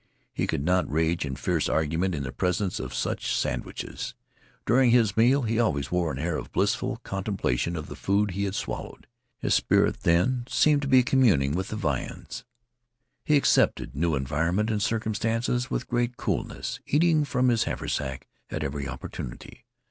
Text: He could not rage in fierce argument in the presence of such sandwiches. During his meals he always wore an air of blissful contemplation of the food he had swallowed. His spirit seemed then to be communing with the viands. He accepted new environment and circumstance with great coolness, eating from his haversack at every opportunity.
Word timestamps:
He 0.33 0.47
could 0.47 0.65
not 0.65 0.91
rage 0.91 1.25
in 1.27 1.35
fierce 1.35 1.69
argument 1.69 2.15
in 2.15 2.23
the 2.23 2.31
presence 2.31 2.79
of 2.79 2.91
such 2.91 3.35
sandwiches. 3.35 4.15
During 4.65 4.89
his 4.89 5.15
meals 5.15 5.45
he 5.47 5.59
always 5.59 5.91
wore 5.91 6.11
an 6.11 6.17
air 6.17 6.37
of 6.37 6.51
blissful 6.51 6.97
contemplation 7.03 7.75
of 7.75 7.85
the 7.85 7.95
food 7.95 8.31
he 8.31 8.45
had 8.45 8.55
swallowed. 8.55 9.05
His 9.37 9.53
spirit 9.53 9.97
seemed 10.03 10.47
then 10.49 10.79
to 10.79 10.87
be 10.87 11.03
communing 11.03 11.51
with 11.51 11.67
the 11.67 11.75
viands. 11.75 12.43
He 13.23 13.37
accepted 13.37 13.95
new 13.95 14.15
environment 14.15 14.71
and 14.71 14.81
circumstance 14.81 15.69
with 15.69 15.87
great 15.87 16.17
coolness, 16.17 16.79
eating 16.87 17.23
from 17.23 17.49
his 17.49 17.65
haversack 17.65 18.25
at 18.49 18.63
every 18.63 18.87
opportunity. 18.87 19.67